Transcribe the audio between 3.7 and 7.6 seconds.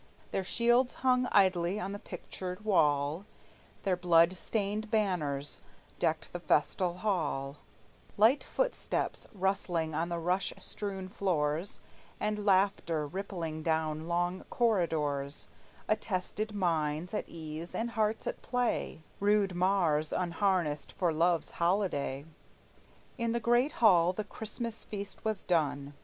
Their blood stained banners decked the festal hall